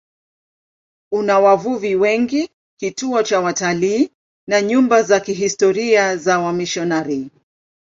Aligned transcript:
Una 1.11 1.39
wavuvi 1.39 1.95
wengi, 1.95 2.49
kituo 2.79 3.23
cha 3.23 3.39
watalii 3.39 4.09
na 4.47 4.61
nyumba 4.61 5.03
za 5.03 5.19
kihistoria 5.19 6.17
za 6.17 6.39
wamisionari. 6.39 7.29